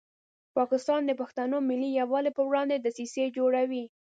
[0.57, 3.83] پاکستان د پښتنو ملي یووالي په وړاندې دسیسې جوړوي.